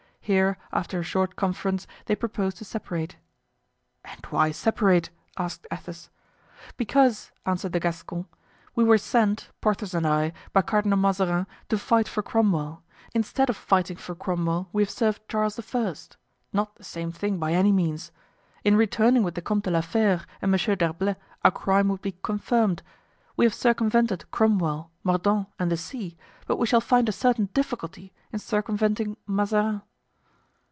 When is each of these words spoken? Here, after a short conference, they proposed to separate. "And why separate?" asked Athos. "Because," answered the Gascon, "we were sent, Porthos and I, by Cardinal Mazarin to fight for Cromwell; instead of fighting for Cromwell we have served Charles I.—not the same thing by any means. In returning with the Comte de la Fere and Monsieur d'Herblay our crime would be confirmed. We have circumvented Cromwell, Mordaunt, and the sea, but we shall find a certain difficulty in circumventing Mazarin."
Here, 0.23 0.57
after 0.71 0.99
a 0.99 1.03
short 1.03 1.35
conference, 1.35 1.87
they 2.05 2.15
proposed 2.15 2.57
to 2.57 2.63
separate. 2.63 3.17
"And 4.05 4.23
why 4.29 4.51
separate?" 4.51 5.09
asked 5.35 5.65
Athos. 5.71 6.11
"Because," 6.77 7.31
answered 7.45 7.73
the 7.73 7.79
Gascon, 7.79 8.27
"we 8.75 8.83
were 8.83 8.99
sent, 8.99 9.49
Porthos 9.61 9.95
and 9.95 10.05
I, 10.05 10.31
by 10.53 10.61
Cardinal 10.61 10.99
Mazarin 10.99 11.47
to 11.69 11.77
fight 11.77 12.07
for 12.07 12.21
Cromwell; 12.21 12.83
instead 13.15 13.49
of 13.49 13.57
fighting 13.57 13.97
for 13.97 14.13
Cromwell 14.13 14.69
we 14.71 14.83
have 14.83 14.91
served 14.91 15.27
Charles 15.27 15.57
I.—not 15.59 16.75
the 16.75 16.83
same 16.83 17.11
thing 17.11 17.39
by 17.39 17.51
any 17.53 17.71
means. 17.71 18.11
In 18.63 18.75
returning 18.77 19.23
with 19.23 19.33
the 19.33 19.41
Comte 19.41 19.63
de 19.63 19.71
la 19.71 19.81
Fere 19.81 20.23
and 20.39 20.51
Monsieur 20.51 20.75
d'Herblay 20.75 21.15
our 21.43 21.51
crime 21.51 21.89
would 21.89 22.01
be 22.01 22.15
confirmed. 22.21 22.83
We 23.35 23.43
have 23.45 23.55
circumvented 23.55 24.29
Cromwell, 24.29 24.91
Mordaunt, 25.03 25.49
and 25.57 25.71
the 25.71 25.77
sea, 25.77 26.15
but 26.45 26.57
we 26.57 26.67
shall 26.67 26.79
find 26.79 27.09
a 27.09 27.11
certain 27.11 27.49
difficulty 27.55 28.13
in 28.31 28.37
circumventing 28.37 29.17
Mazarin." 29.25 29.81